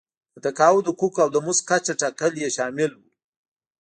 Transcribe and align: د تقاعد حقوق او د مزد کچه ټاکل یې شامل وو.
د 0.33 0.35
تقاعد 0.45 0.85
حقوق 0.89 1.15
او 1.23 1.29
د 1.31 1.37
مزد 1.45 1.61
کچه 1.69 1.93
ټاکل 2.01 2.33
یې 2.41 2.49
شامل 2.57 2.91
وو. 2.95 3.05